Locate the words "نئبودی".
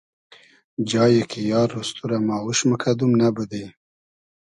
3.19-3.63